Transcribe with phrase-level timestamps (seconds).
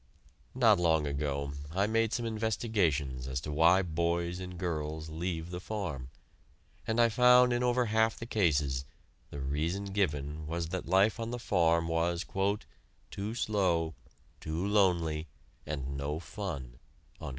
[0.55, 5.59] Not long ago I made some investigations as to why boys and girls leave the
[5.59, 6.09] farm,
[6.87, 8.83] and I found in over half the cases
[9.29, 12.25] the reason given was that life on the farm was
[13.11, 13.93] "too slow,
[14.39, 15.27] too lonely,
[15.67, 16.79] and no fun."